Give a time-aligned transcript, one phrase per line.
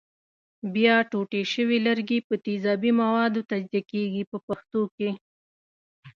[0.73, 5.09] بیا ټوټې شوي لرګي په تیزابي موادو تجزیه کېږي په پښتو کې.